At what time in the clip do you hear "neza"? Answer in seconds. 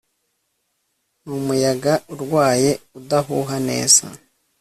3.69-4.05